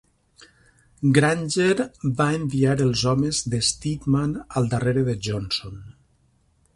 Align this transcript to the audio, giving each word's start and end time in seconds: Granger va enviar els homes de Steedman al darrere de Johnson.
Granger 1.17 1.85
va 2.21 2.27
enviar 2.37 2.73
els 2.87 3.03
homes 3.11 3.41
de 3.55 3.61
Steedman 3.69 4.35
al 4.63 4.71
darrere 4.75 5.05
de 5.11 5.15
Johnson. 5.29 5.81